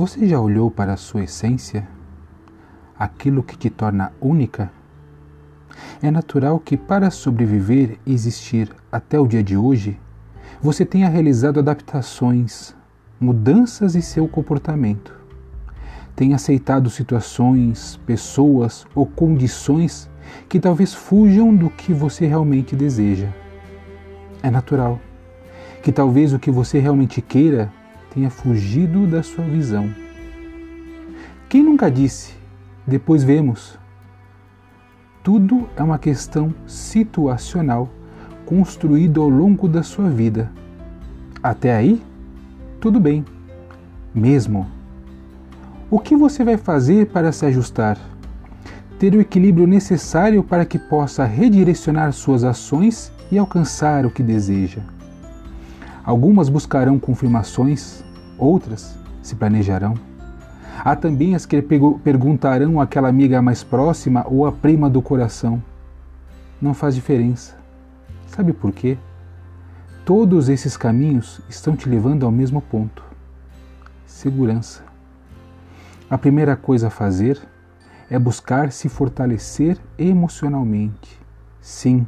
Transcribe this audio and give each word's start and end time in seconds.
Você 0.00 0.26
já 0.26 0.40
olhou 0.40 0.70
para 0.70 0.94
a 0.94 0.96
sua 0.96 1.24
essência? 1.24 1.86
Aquilo 2.98 3.42
que 3.42 3.54
te 3.54 3.68
torna 3.68 4.14
única? 4.18 4.72
É 6.02 6.10
natural 6.10 6.58
que, 6.58 6.74
para 6.74 7.10
sobreviver 7.10 7.98
e 8.06 8.14
existir 8.14 8.74
até 8.90 9.20
o 9.20 9.26
dia 9.26 9.42
de 9.42 9.58
hoje, 9.58 10.00
você 10.58 10.86
tenha 10.86 11.06
realizado 11.06 11.60
adaptações, 11.60 12.74
mudanças 13.20 13.94
em 13.94 14.00
seu 14.00 14.26
comportamento. 14.26 15.14
Tenha 16.16 16.36
aceitado 16.36 16.88
situações, 16.88 18.00
pessoas 18.06 18.86
ou 18.94 19.04
condições 19.04 20.10
que 20.48 20.58
talvez 20.58 20.94
fujam 20.94 21.54
do 21.54 21.68
que 21.68 21.92
você 21.92 22.26
realmente 22.26 22.74
deseja. 22.74 23.28
É 24.42 24.50
natural 24.50 24.98
que 25.82 25.92
talvez 25.92 26.32
o 26.32 26.38
que 26.38 26.50
você 26.50 26.78
realmente 26.78 27.20
queira 27.20 27.70
tenha 28.12 28.30
fugido 28.30 29.06
da 29.06 29.22
sua 29.22 29.44
visão. 29.44 29.88
Quem 31.48 31.62
nunca 31.62 31.90
disse, 31.90 32.34
depois 32.86 33.22
vemos? 33.24 33.78
Tudo 35.22 35.68
é 35.76 35.82
uma 35.82 35.98
questão 35.98 36.54
situacional 36.66 37.88
construída 38.46 39.20
ao 39.20 39.28
longo 39.28 39.68
da 39.68 39.82
sua 39.82 40.08
vida. 40.08 40.50
Até 41.42 41.74
aí, 41.74 42.02
tudo 42.80 42.98
bem, 42.98 43.24
mesmo. 44.14 44.66
O 45.90 45.98
que 45.98 46.16
você 46.16 46.44
vai 46.44 46.56
fazer 46.56 47.06
para 47.06 47.32
se 47.32 47.44
ajustar? 47.46 47.98
Ter 48.98 49.14
o 49.14 49.20
equilíbrio 49.20 49.66
necessário 49.66 50.42
para 50.42 50.64
que 50.64 50.78
possa 50.78 51.24
redirecionar 51.24 52.12
suas 52.12 52.44
ações 52.44 53.12
e 53.30 53.38
alcançar 53.38 54.04
o 54.04 54.10
que 54.10 54.22
deseja. 54.22 54.82
Algumas 56.04 56.48
buscarão 56.48 56.98
confirmações, 56.98 58.02
outras 58.38 58.98
se 59.22 59.34
planejarão. 59.34 59.94
Há 60.82 60.96
também 60.96 61.34
as 61.34 61.44
que 61.44 61.60
perguntarão 61.60 62.80
àquela 62.80 63.08
amiga 63.08 63.42
mais 63.42 63.62
próxima 63.62 64.24
ou 64.26 64.46
à 64.46 64.52
prima 64.52 64.88
do 64.88 65.02
coração. 65.02 65.62
Não 66.60 66.72
faz 66.72 66.94
diferença. 66.94 67.54
Sabe 68.26 68.52
por 68.52 68.72
quê? 68.72 68.96
Todos 70.04 70.48
esses 70.48 70.76
caminhos 70.76 71.40
estão 71.48 71.76
te 71.76 71.88
levando 71.88 72.24
ao 72.24 72.32
mesmo 72.32 72.62
ponto: 72.62 73.04
segurança. 74.06 74.82
A 76.08 76.16
primeira 76.16 76.56
coisa 76.56 76.86
a 76.86 76.90
fazer 76.90 77.38
é 78.08 78.18
buscar 78.18 78.72
se 78.72 78.88
fortalecer 78.88 79.78
emocionalmente. 79.98 81.20
Sim, 81.60 82.06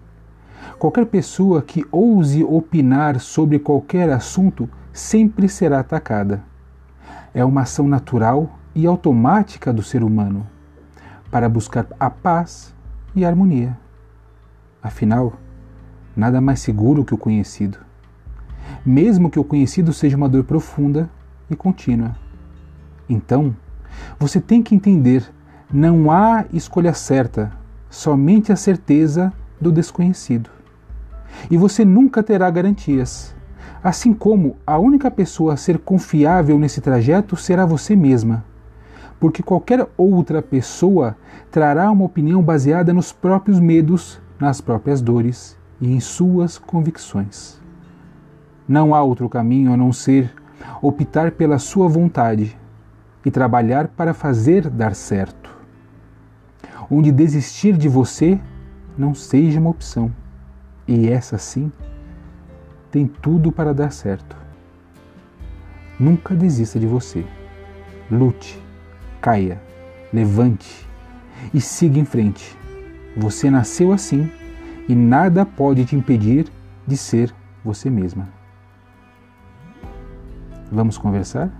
Qualquer 0.83 1.07
pessoa 1.07 1.63
que 1.63 1.87
ouse 1.93 2.43
opinar 2.43 3.21
sobre 3.21 3.61
qualquer 3.61 4.11
assunto 4.11 4.69
sempre 4.93 5.49
será 5.49 5.79
atacada. 5.79 6.43
É 7.33 7.45
uma 7.45 7.61
ação 7.61 7.87
natural 7.87 8.59
e 8.75 8.85
automática 8.85 9.73
do 9.73 9.81
ser 9.81 10.03
humano 10.03 10.45
para 11.31 11.49
buscar 11.49 11.87
a 12.01 12.11
paz 12.11 12.75
e 13.15 13.25
a 13.25 13.29
harmonia. 13.29 13.79
Afinal, 14.83 15.35
nada 16.17 16.41
mais 16.41 16.59
seguro 16.59 17.05
que 17.05 17.15
o 17.15 17.17
conhecido, 17.17 17.79
mesmo 18.85 19.31
que 19.31 19.39
o 19.39 19.45
conhecido 19.45 19.93
seja 19.93 20.17
uma 20.17 20.29
dor 20.29 20.43
profunda 20.43 21.09
e 21.49 21.55
contínua. 21.55 22.17
Então, 23.09 23.55
você 24.19 24.41
tem 24.41 24.61
que 24.61 24.75
entender: 24.75 25.33
não 25.73 26.11
há 26.11 26.45
escolha 26.53 26.93
certa, 26.93 27.53
somente 27.89 28.51
a 28.51 28.57
certeza 28.57 29.33
do 29.61 29.71
desconhecido. 29.71 30.62
E 31.51 31.57
você 31.57 31.85
nunca 31.85 32.23
terá 32.23 32.51
garantias. 32.51 33.35
Assim 33.83 34.15
como 34.15 34.57
a 34.67 34.79
única 34.79 35.11
pessoa 35.11 35.55
a 35.55 35.57
ser 35.57 35.79
confiável 35.79 36.59
nesse 36.59 36.81
trajeto 36.81 37.37
será 37.37 37.67
você 37.67 37.97
mesma. 37.97 38.45
Porque 39.19 39.43
qualquer 39.43 39.89
outra 39.97 40.41
pessoa 40.41 41.17
trará 41.51 41.91
uma 41.91 42.05
opinião 42.05 42.43
baseada 42.43 42.93
nos 42.93 43.13
próprios 43.13 43.59
medos, 43.59 44.21
nas 44.39 44.61
próprias 44.61 45.01
dores 45.01 45.57
e 45.81 45.93
em 45.93 46.01
suas 46.01 46.59
convicções. 46.59 47.61
Não 48.69 48.95
há 48.95 49.03
outro 49.03 49.29
caminho 49.29 49.73
a 49.73 49.77
não 49.77 49.93
ser 49.93 50.33
optar 50.81 51.33
pela 51.33 51.59
sua 51.59 51.89
vontade 51.89 52.57
e 53.25 53.31
trabalhar 53.31 53.89
para 53.89 54.15
fazer 54.15 54.69
dar 54.69 54.95
certo. 54.95 55.51
Onde 56.91 57.11
desistir 57.11 57.77
de 57.77 57.89
você 57.89 58.41
não 58.97 59.15
seja 59.15 59.59
uma 59.59 59.71
opção. 59.71 60.13
E 60.95 61.09
essa 61.09 61.39
sim 61.39 61.73
tem 62.91 63.07
tudo 63.07 63.51
para 63.51 63.73
dar 63.73 63.91
certo. 63.91 64.37
Nunca 65.99 66.35
desista 66.35 66.79
de 66.79 66.87
você. 66.87 67.25
Lute, 68.11 68.63
caia, 69.19 69.59
levante 70.13 70.87
e 71.55 71.63
siga 71.63 71.99
em 71.99 72.05
frente. 72.05 72.59
Você 73.17 73.51
nasceu 73.51 73.91
assim 73.91 74.31
e 74.87 74.95
nada 74.95 75.47
pode 75.47 75.87
te 75.87 75.97
impedir 75.97 76.53
de 76.87 76.99
ser 76.99 77.35
você 77.65 77.89
mesma. 77.89 78.29
Vamos 80.71 80.99
conversar? 80.99 81.51